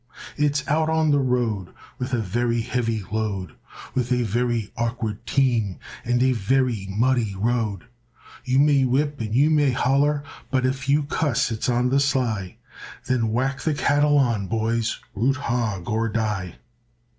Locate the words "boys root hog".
14.47-15.87